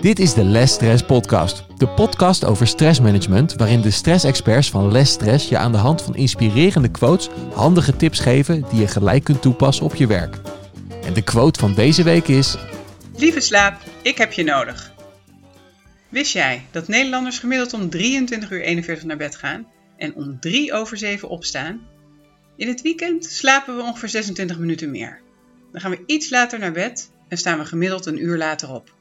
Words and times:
Dit 0.00 0.18
is 0.18 0.34
de 0.34 0.44
Less 0.44 0.74
Stress 0.74 1.02
Podcast. 1.02 1.64
De 1.76 1.88
podcast 1.88 2.44
over 2.44 2.66
stressmanagement, 2.66 3.54
waarin 3.54 3.80
de 3.80 3.90
stressexperts 3.90 4.70
van 4.70 4.92
Less 4.92 5.12
Stress 5.12 5.48
je 5.48 5.56
aan 5.56 5.72
de 5.72 5.78
hand 5.78 6.02
van 6.02 6.16
inspirerende 6.16 6.90
quotes 6.90 7.28
handige 7.52 7.96
tips 7.96 8.18
geven 8.18 8.64
die 8.70 8.80
je 8.80 8.86
gelijk 8.86 9.24
kunt 9.24 9.42
toepassen 9.42 9.84
op 9.84 9.94
je 9.94 10.06
werk. 10.06 10.36
En 11.04 11.12
de 11.12 11.22
quote 11.22 11.60
van 11.60 11.74
deze 11.74 12.02
week 12.02 12.28
is: 12.28 12.56
Lieve 13.16 13.40
slaap, 13.40 13.80
ik 14.02 14.18
heb 14.18 14.32
je 14.32 14.44
nodig. 14.44 14.92
Wist 16.08 16.32
jij 16.32 16.66
dat 16.70 16.88
Nederlanders 16.88 17.38
gemiddeld 17.38 17.72
om 17.72 17.90
23 17.90 18.50
uur 18.50 18.60
41 18.60 19.04
naar 19.04 19.16
bed 19.16 19.36
gaan 19.36 19.66
en 19.96 20.14
om 20.14 20.40
3 20.40 20.72
over 20.72 20.96
7 20.96 21.28
opstaan? 21.28 21.80
In 22.56 22.68
het 22.68 22.82
weekend 22.82 23.24
slapen 23.24 23.76
we 23.76 23.82
ongeveer 23.82 24.08
26 24.08 24.58
minuten 24.58 24.90
meer. 24.90 25.20
Dan 25.72 25.80
gaan 25.80 25.90
we 25.90 26.02
iets 26.06 26.30
later 26.30 26.58
naar 26.58 26.72
bed 26.72 27.10
staan 27.36 27.58
we 27.58 27.64
gemiddeld 27.64 28.06
een 28.06 28.22
uur 28.22 28.36
later 28.36 28.70
op. 28.70 28.94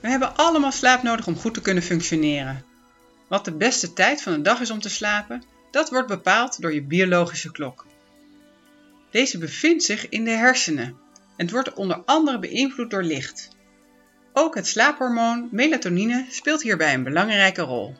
We 0.00 0.08
hebben 0.08 0.36
allemaal 0.36 0.72
slaap 0.72 1.02
nodig 1.02 1.26
om 1.26 1.36
goed 1.36 1.54
te 1.54 1.60
kunnen 1.60 1.82
functioneren. 1.82 2.64
Wat 3.28 3.44
de 3.44 3.52
beste 3.52 3.92
tijd 3.92 4.22
van 4.22 4.32
de 4.32 4.42
dag 4.42 4.60
is 4.60 4.70
om 4.70 4.80
te 4.80 4.88
slapen, 4.88 5.42
dat 5.70 5.90
wordt 5.90 6.08
bepaald 6.08 6.60
door 6.60 6.74
je 6.74 6.82
biologische 6.82 7.52
klok. 7.52 7.86
Deze 9.10 9.38
bevindt 9.38 9.82
zich 9.84 10.08
in 10.08 10.24
de 10.24 10.30
hersenen 10.30 10.86
en 11.36 11.44
het 11.44 11.50
wordt 11.50 11.72
onder 11.72 12.02
andere 12.04 12.38
beïnvloed 12.38 12.90
door 12.90 13.02
licht. 13.02 13.48
Ook 14.32 14.54
het 14.54 14.66
slaaphormoon 14.66 15.48
melatonine 15.50 16.26
speelt 16.30 16.62
hierbij 16.62 16.94
een 16.94 17.02
belangrijke 17.02 17.62
rol. 17.62 17.94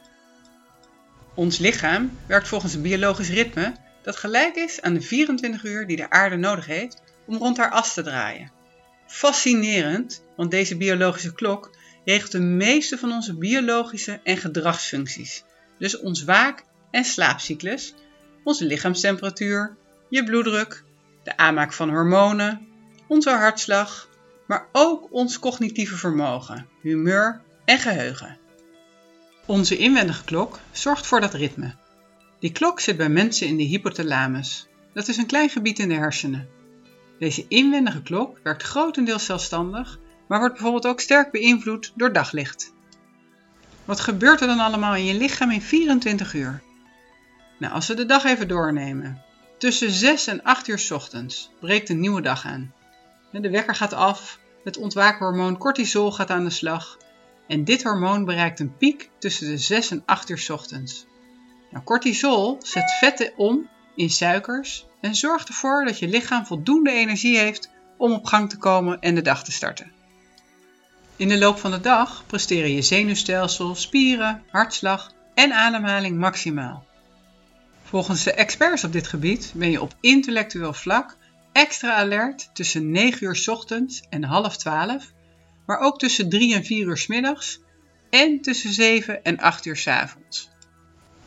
Ons 1.35 1.59
lichaam 1.59 2.19
werkt 2.27 2.49
volgens 2.49 2.75
een 2.75 2.83
biologisch 2.83 3.31
ritme 3.31 3.75
dat 4.03 4.17
gelijk 4.17 4.55
is 4.55 4.81
aan 4.81 4.95
de 4.95 5.01
24 5.01 5.65
uur 5.65 5.87
die 5.87 5.97
de 5.97 6.11
aarde 6.11 6.37
nodig 6.37 6.67
heeft 6.67 7.03
om 7.27 7.37
rond 7.37 7.57
haar 7.57 7.71
as 7.71 7.95
te 7.95 8.03
draaien. 8.03 8.51
Fascinerend, 9.13 10.25
want 10.37 10.51
deze 10.51 10.77
biologische 10.77 11.33
klok 11.33 11.71
regelt 12.05 12.33
de 12.33 12.41
meeste 12.41 12.99
van 12.99 13.13
onze 13.13 13.35
biologische 13.35 14.21
en 14.25 14.37
gedragsfuncties. 14.37 15.45
Dus 15.79 15.99
ons 15.99 16.25
waak- 16.25 16.65
en 16.91 17.05
slaapcyclus, 17.05 17.95
onze 18.45 18.65
lichaamstemperatuur, 18.65 19.77
je 20.09 20.25
bloeddruk, 20.25 20.85
de 21.23 21.37
aanmaak 21.37 21.73
van 21.73 21.91
hormonen, 21.91 22.69
onze 23.07 23.31
hartslag, 23.31 24.09
maar 24.47 24.67
ook 24.73 25.13
ons 25.13 25.39
cognitieve 25.39 25.97
vermogen, 25.97 26.69
humeur 26.83 27.41
en 27.65 27.79
geheugen. 27.79 28.39
Onze 29.47 29.77
inwendige 29.77 30.25
klok 30.25 30.59
zorgt 30.71 31.07
voor 31.07 31.21
dat 31.21 31.35
ritme. 31.35 31.75
Die 32.39 32.53
klok 32.53 32.81
zit 32.81 32.97
bij 32.97 33.09
mensen 33.09 33.47
in 33.47 33.57
de 33.57 33.63
hypothalamus. 33.63 34.67
Dat 34.95 35.09
is 35.09 35.17
een 35.17 35.27
klein 35.27 35.51
gebied 35.51 35.79
in 35.79 35.89
de 35.89 35.95
hersenen. 35.95 36.49
Deze 37.23 37.45
inwendige 37.49 38.03
klok 38.03 38.39
werkt 38.43 38.63
grotendeels 38.63 39.25
zelfstandig, 39.25 39.99
maar 40.27 40.39
wordt 40.39 40.55
bijvoorbeeld 40.55 40.87
ook 40.87 41.01
sterk 41.01 41.31
beïnvloed 41.31 41.93
door 41.95 42.13
daglicht. 42.13 42.73
Wat 43.85 44.01
gebeurt 44.01 44.41
er 44.41 44.47
dan 44.47 44.61
allemaal 44.61 44.95
in 44.95 45.05
je 45.05 45.15
lichaam 45.15 45.51
in 45.51 45.63
24 45.63 46.35
uur? 46.35 46.63
Nou, 47.59 47.73
als 47.75 47.87
we 47.87 47.95
de 47.95 48.07
dag 48.07 48.25
even 48.25 48.49
doornemen. 48.49 49.23
Tussen 49.59 49.91
6 49.91 50.27
en 50.27 50.43
8 50.43 50.69
uur 50.69 50.89
ochtends 50.93 51.51
breekt 51.61 51.89
een 51.89 52.01
nieuwe 52.01 52.23
dag 52.23 52.47
aan. 52.47 52.75
De 53.33 53.51
wekker 53.51 53.75
gaat 53.75 53.93
af, 53.93 54.39
het 54.65 54.77
ontwaakhormoon 54.77 55.59
cortisol 55.59 56.13
gaat 56.13 56.31
aan 56.31 56.45
de 56.45 56.51
slag 56.51 56.99
en 57.47 57.65
dit 57.65 57.83
hormoon 57.83 58.25
bereikt 58.25 58.61
een 58.61 58.77
piek 58.77 59.11
tussen 59.19 59.47
de 59.47 59.59
6 59.59 59.91
en 59.91 60.03
8 60.07 60.29
uur 60.29 60.47
ochtends. 60.53 61.07
Nou, 61.71 61.85
cortisol 61.85 62.59
zet 62.63 62.91
vetten 62.91 63.33
om 63.37 63.69
in 63.95 64.11
suikers 64.11 64.87
en 65.01 65.15
zorgt 65.15 65.49
ervoor 65.49 65.85
dat 65.85 65.99
je 65.99 66.09
lichaam 66.09 66.47
voldoende 66.47 66.91
energie 66.91 67.39
heeft 67.39 67.71
om 67.97 68.13
op 68.13 68.25
gang 68.25 68.51
te 68.51 68.57
komen 68.57 69.01
en 69.01 69.15
de 69.15 69.23
dag 69.23 69.45
te 69.45 69.53
starten. 69.53 69.93
In 71.17 71.29
de 71.29 71.39
loop 71.39 71.59
van 71.59 71.71
de 71.71 71.81
dag 71.81 72.25
presteren 72.27 72.75
je 72.75 72.83
zenuwstelsel, 72.83 73.75
spieren, 73.75 74.43
hartslag 74.51 75.13
en 75.35 75.53
ademhaling 75.53 76.19
maximaal. 76.19 76.85
Volgens 77.83 78.23
de 78.23 78.33
experts 78.33 78.85
op 78.85 78.93
dit 78.93 79.07
gebied 79.07 79.53
ben 79.55 79.71
je 79.71 79.81
op 79.81 79.95
intellectueel 80.01 80.73
vlak 80.73 81.17
extra 81.53 81.95
alert 81.95 82.51
tussen 82.53 82.91
9 82.91 83.27
uur 83.27 83.45
ochtends 83.47 84.03
en 84.11 84.25
half 84.25 84.57
12, 84.57 85.13
maar 85.67 85.79
ook 85.79 85.99
tussen 85.99 86.29
3 86.29 86.55
en 86.55 86.65
4 86.65 86.87
uur 86.87 87.05
middags 87.09 87.61
en 88.11 88.41
tussen 88.41 88.73
7 88.73 89.25
en 89.25 89.39
8 89.39 89.65
uur 89.65 89.83
avonds. 89.87 90.51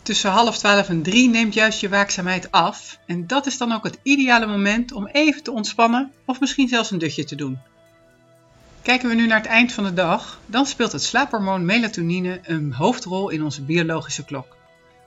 Tussen 0.05 0.31
half 0.31 0.57
12 0.57 0.89
en 0.89 1.01
3 1.01 1.29
neemt 1.29 1.53
juist 1.53 1.79
je 1.79 1.89
waakzaamheid 1.89 2.51
af 2.51 2.99
en 3.05 3.27
dat 3.27 3.45
is 3.45 3.57
dan 3.57 3.71
ook 3.71 3.83
het 3.83 3.99
ideale 4.03 4.45
moment 4.45 4.91
om 4.91 5.07
even 5.07 5.43
te 5.43 5.51
ontspannen 5.51 6.11
of 6.25 6.39
misschien 6.39 6.67
zelfs 6.67 6.91
een 6.91 6.97
dutje 6.97 7.23
te 7.23 7.35
doen. 7.35 7.59
Kijken 8.81 9.09
we 9.09 9.15
nu 9.15 9.27
naar 9.27 9.37
het 9.37 9.47
eind 9.47 9.71
van 9.71 9.83
de 9.83 9.93
dag, 9.93 10.39
dan 10.45 10.65
speelt 10.65 10.91
het 10.91 11.03
slaaphormoon 11.03 11.65
melatonine 11.65 12.39
een 12.43 12.73
hoofdrol 12.73 13.29
in 13.29 13.43
onze 13.43 13.61
biologische 13.61 14.25
klok. 14.25 14.55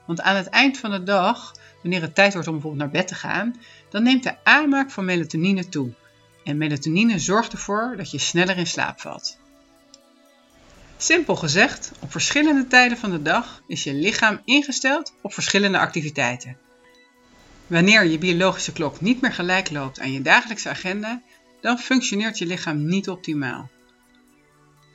Want 0.05 0.21
aan 0.21 0.37
het 0.37 0.49
eind 0.49 0.79
van 0.79 0.91
de 0.91 1.03
dag, 1.03 1.55
wanneer 1.83 2.03
het 2.03 2.15
tijd 2.15 2.33
wordt 2.33 2.49
om 2.49 2.55
bijvoorbeeld 2.55 2.83
naar 2.83 3.01
bed 3.01 3.09
te 3.09 3.15
gaan, 3.15 3.61
dan 3.91 4.03
neemt 4.03 4.23
de 4.23 4.35
aanmaak 4.43 4.91
van 4.91 5.05
melatonine 5.05 5.69
toe. 5.69 5.91
En 6.45 6.59
melatonine 6.59 7.19
zorgt 7.19 7.53
ervoor 7.53 7.95
dat 7.97 8.11
je 8.11 8.19
sneller 8.19 8.57
in 8.57 8.67
slaap 8.67 9.01
valt. 9.01 9.39
Simpel 11.01 11.37
gezegd, 11.37 11.93
op 12.01 12.11
verschillende 12.11 12.67
tijden 12.67 12.99
van 12.99 13.11
de 13.11 13.23
dag 13.23 13.63
is 13.67 13.85
je 13.85 13.95
lichaam 13.95 14.41
ingesteld 14.45 15.15
op 15.23 15.33
verschillende 15.33 15.79
activiteiten. 15.79 16.57
Wanneer 17.67 18.05
je 18.05 18.19
biologische 18.19 18.73
klok 18.73 19.01
niet 19.01 19.21
meer 19.21 19.33
gelijk 19.33 19.71
loopt 19.71 20.01
aan 20.01 20.13
je 20.13 20.23
dagelijkse 20.23 20.69
agenda, 20.69 21.23
dan 21.61 21.79
functioneert 21.79 22.39
je 22.39 22.47
lichaam 22.47 22.87
niet 22.87 23.09
optimaal. 23.09 23.71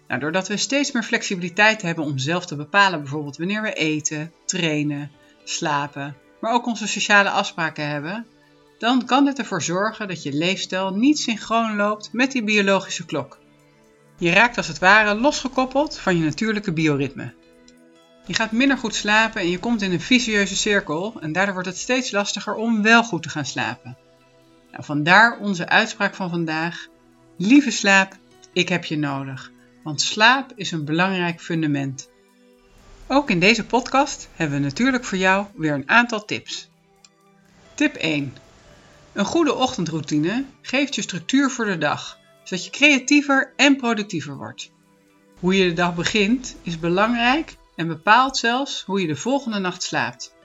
Nou, 0.08 0.20
doordat 0.20 0.48
we 0.48 0.58
steeds 0.58 0.92
meer 0.92 1.04
flexibiliteit 1.04 1.82
hebben 1.82 2.06
om 2.06 2.18
zelf 2.18 2.46
te 2.46 2.56
bepalen, 2.56 3.02
bijvoorbeeld 3.02 3.38
wanneer 3.38 3.62
we 3.62 3.74
eten, 3.74 4.32
trainen, 4.46 5.12
slapen, 5.44 6.18
maar 6.40 6.54
ook 6.54 6.66
onze 6.66 6.88
sociale 6.88 7.30
afspraken 7.30 7.88
hebben, 7.88 8.26
dan 8.78 9.06
kan 9.06 9.26
dit 9.26 9.40
ervoor 9.40 9.62
zorgen 9.62 10.08
dat 10.08 10.24
je 10.24 10.34
leefstijl 10.34 10.96
niet 10.96 11.20
synchroon 11.20 11.76
loopt 11.76 12.10
met 12.14 12.32
die 12.32 12.44
biologische 12.44 13.06
klok. 13.06 13.42
Je 14.18 14.32
raakt 14.32 14.58
als 14.58 14.68
het 14.68 14.80
ware 14.80 15.16
losgekoppeld 15.16 16.00
van 16.00 16.18
je 16.18 16.24
natuurlijke 16.24 16.74
bioritme. 16.74 17.34
Je 18.26 18.34
gaat 18.34 18.52
minder 18.52 18.78
goed 18.78 18.96
slapen 18.96 19.42
en 19.42 19.50
je 19.50 19.60
komt 19.60 19.82
in 19.82 19.92
een 19.92 20.02
vicieuze 20.02 20.56
cirkel 20.56 21.14
en 21.20 21.32
daardoor 21.32 21.54
wordt 21.54 21.70
het 21.70 21.78
steeds 21.78 22.12
lastiger 22.12 22.56
om 22.56 22.82
wel 22.82 23.04
goed 23.04 23.24
te 23.24 23.30
gaan 23.30 23.46
slapen. 23.46 23.98
Nou, 24.72 24.84
vandaar 24.84 25.38
onze 25.40 25.70
uitspraak 25.70 26.16
van 26.16 26.30
vandaag. 26.30 26.88
Lieve 27.38 27.72
slaap, 27.72 28.18
ik 28.54 28.70
heb 28.70 28.86
je 28.86 28.98
nodig, 28.98 29.52
want 29.84 30.02
slaap 30.02 30.52
is 30.56 30.72
een 30.72 30.86
belangrijk 30.86 31.42
fundament. 31.42 32.10
Ook 33.08 33.30
in 33.30 33.40
deze 33.40 33.66
podcast 33.66 34.30
hebben 34.36 34.58
we 34.58 34.64
natuurlijk 34.64 35.06
voor 35.06 35.18
jou 35.18 35.46
weer 35.56 35.74
een 35.74 35.90
aantal 35.90 36.26
tips. 36.26 36.70
Tip 37.74 37.96
1. 37.96 38.34
Een 39.14 39.26
goede 39.26 39.54
ochtendroutine 39.54 40.46
geeft 40.62 40.96
je 40.96 41.02
structuur 41.02 41.52
voor 41.52 41.66
de 41.66 41.78
dag, 41.78 42.18
zodat 42.54 42.66
je 42.66 42.72
creatiever 42.72 43.54
en 43.56 43.76
productiever 43.76 44.36
wordt. 44.36 44.72
Hoe 45.40 45.58
je 45.58 45.68
de 45.68 45.74
dag 45.74 45.96
begint 45.96 46.56
is 46.62 46.80
belangrijk 46.80 47.56
en 47.76 47.88
bepaalt 47.88 48.38
zelfs 48.38 48.84
hoe 48.86 49.02
je 49.02 49.08
de 49.08 49.16
volgende 49.16 49.60
nacht 49.60 49.84
slaapt. 49.84 50.36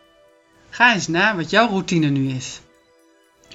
Ga 0.70 0.94
eens 0.94 1.08
na 1.08 1.36
wat 1.36 1.50
jouw 1.50 1.68
routine 1.68 2.08
nu 2.08 2.28
is. 2.28 2.60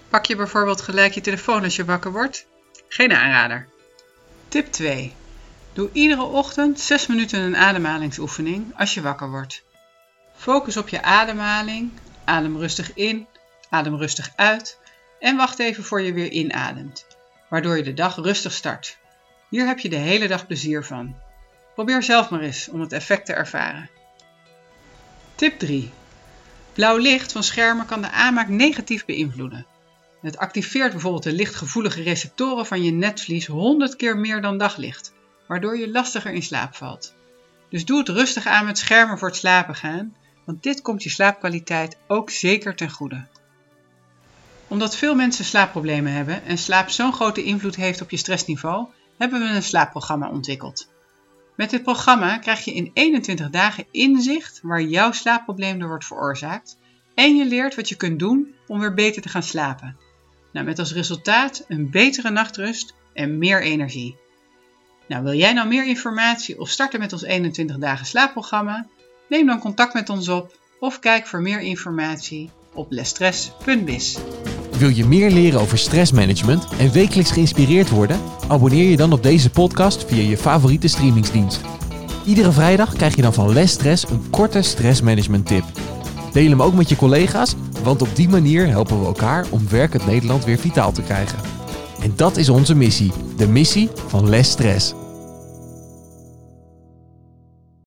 Pak 0.09 0.25
je 0.25 0.35
bijvoorbeeld 0.35 0.81
gelijk 0.81 1.13
je 1.13 1.21
telefoon 1.21 1.63
als 1.63 1.75
je 1.75 1.85
wakker 1.85 2.11
wordt? 2.11 2.47
Geen 2.87 3.13
aanrader. 3.13 3.67
Tip 4.47 4.71
2. 4.71 5.13
Doe 5.73 5.89
iedere 5.91 6.23
ochtend 6.23 6.79
6 6.79 7.07
minuten 7.07 7.39
een 7.39 7.57
ademhalingsoefening 7.57 8.79
als 8.79 8.93
je 8.93 9.01
wakker 9.01 9.29
wordt. 9.29 9.63
Focus 10.35 10.77
op 10.77 10.89
je 10.89 11.01
ademhaling, 11.01 11.91
adem 12.25 12.57
rustig 12.57 12.93
in, 12.93 13.27
adem 13.69 13.95
rustig 13.95 14.31
uit 14.35 14.79
en 15.19 15.37
wacht 15.37 15.59
even 15.59 15.83
voor 15.83 16.01
je 16.01 16.13
weer 16.13 16.31
inademt, 16.31 17.05
waardoor 17.49 17.77
je 17.77 17.83
de 17.83 17.93
dag 17.93 18.15
rustig 18.15 18.53
start. 18.53 18.97
Hier 19.49 19.67
heb 19.67 19.79
je 19.79 19.89
de 19.89 19.95
hele 19.95 20.27
dag 20.27 20.47
plezier 20.47 20.83
van. 20.83 21.15
Probeer 21.73 22.03
zelf 22.03 22.29
maar 22.29 22.41
eens 22.41 22.69
om 22.69 22.81
het 22.81 22.93
effect 22.93 23.25
te 23.25 23.33
ervaren. 23.33 23.89
Tip 25.35 25.59
3. 25.59 25.91
Blauw 26.73 26.97
licht 26.97 27.31
van 27.31 27.43
schermen 27.43 27.85
kan 27.85 28.01
de 28.01 28.09
aanmaak 28.09 28.47
negatief 28.47 29.05
beïnvloeden. 29.05 29.65
Het 30.21 30.37
activeert 30.37 30.91
bijvoorbeeld 30.91 31.23
de 31.23 31.33
lichtgevoelige 31.33 32.01
receptoren 32.01 32.65
van 32.65 32.83
je 32.83 32.91
netvlies 32.91 33.45
100 33.45 33.95
keer 33.95 34.17
meer 34.17 34.41
dan 34.41 34.57
daglicht, 34.57 35.13
waardoor 35.47 35.77
je 35.77 35.91
lastiger 35.91 36.33
in 36.33 36.43
slaap 36.43 36.75
valt. 36.75 37.13
Dus 37.69 37.85
doe 37.85 37.97
het 37.97 38.09
rustig 38.09 38.45
aan 38.45 38.65
met 38.65 38.77
schermen 38.77 39.17
voor 39.17 39.27
het 39.27 39.37
slapen 39.37 39.75
gaan, 39.75 40.15
want 40.45 40.63
dit 40.63 40.81
komt 40.81 41.03
je 41.03 41.09
slaapkwaliteit 41.09 41.97
ook 42.07 42.29
zeker 42.29 42.75
ten 42.75 42.89
goede. 42.89 43.25
Omdat 44.67 44.95
veel 44.95 45.15
mensen 45.15 45.45
slaapproblemen 45.45 46.11
hebben 46.11 46.45
en 46.45 46.57
slaap 46.57 46.89
zo'n 46.89 47.13
grote 47.13 47.43
invloed 47.43 47.75
heeft 47.75 48.01
op 48.01 48.09
je 48.09 48.17
stressniveau, 48.17 48.87
hebben 49.17 49.39
we 49.39 49.55
een 49.55 49.63
slaapprogramma 49.63 50.29
ontwikkeld. 50.29 50.91
Met 51.55 51.69
dit 51.69 51.83
programma 51.83 52.37
krijg 52.37 52.65
je 52.65 52.73
in 52.73 52.91
21 52.93 53.49
dagen 53.49 53.85
inzicht 53.91 54.59
waar 54.63 54.81
jouw 54.81 55.11
slaapprobleem 55.11 55.79
door 55.79 55.87
wordt 55.87 56.05
veroorzaakt 56.05 56.77
en 57.15 57.35
je 57.35 57.45
leert 57.45 57.75
wat 57.75 57.89
je 57.89 57.95
kunt 57.95 58.19
doen 58.19 58.55
om 58.67 58.79
weer 58.79 58.93
beter 58.93 59.21
te 59.21 59.29
gaan 59.29 59.43
slapen. 59.43 59.97
Nou, 60.51 60.65
met 60.65 60.79
als 60.79 60.93
resultaat 60.93 61.65
een 61.67 61.89
betere 61.89 62.29
nachtrust 62.29 62.93
en 63.13 63.37
meer 63.37 63.61
energie. 63.61 64.17
Nou, 65.07 65.23
wil 65.23 65.33
jij 65.33 65.53
nou 65.53 65.67
meer 65.67 65.87
informatie 65.87 66.59
of 66.59 66.69
starten 66.69 66.99
met 66.99 67.13
ons 67.13 67.23
21 67.23 67.77
dagen 67.77 68.05
slaapprogramma? 68.05 68.87
Neem 69.29 69.45
dan 69.45 69.59
contact 69.59 69.93
met 69.93 70.09
ons 70.09 70.29
op 70.29 70.57
of 70.79 70.99
kijk 70.99 71.27
voor 71.27 71.41
meer 71.41 71.59
informatie 71.59 72.49
op 72.73 72.91
lestress.biz. 72.91 74.17
Wil 74.77 74.89
je 74.89 75.05
meer 75.05 75.31
leren 75.31 75.59
over 75.59 75.77
stressmanagement 75.77 76.67
en 76.77 76.91
wekelijks 76.91 77.31
geïnspireerd 77.31 77.89
worden? 77.89 78.19
Abonneer 78.47 78.89
je 78.89 78.97
dan 78.97 79.13
op 79.13 79.23
deze 79.23 79.49
podcast 79.49 80.03
via 80.03 80.29
je 80.29 80.37
favoriete 80.37 80.87
streamingsdienst. 80.87 81.61
Iedere 82.25 82.51
vrijdag 82.51 82.93
krijg 82.93 83.15
je 83.15 83.21
dan 83.21 83.33
van 83.33 83.53
Les 83.53 83.71
Stress 83.71 84.09
een 84.09 84.29
korte 84.29 84.61
stressmanagement 84.61 85.45
tip. 85.45 85.63
Deel 86.31 86.49
hem 86.49 86.61
ook 86.61 86.73
met 86.73 86.89
je 86.89 86.95
collega's, 86.95 87.55
want 87.83 88.01
op 88.01 88.15
die 88.15 88.29
manier 88.29 88.67
helpen 88.67 88.99
we 88.99 89.05
elkaar 89.05 89.45
om 89.49 89.69
werkend 89.69 90.05
Nederland 90.05 90.45
weer 90.45 90.57
vitaal 90.57 90.91
te 90.91 91.01
krijgen. 91.01 91.39
En 92.01 92.13
dat 92.15 92.37
is 92.37 92.49
onze 92.49 92.75
missie, 92.75 93.11
de 93.37 93.47
missie 93.47 93.89
van 94.07 94.29
Les 94.29 94.49
Stress. 94.49 94.93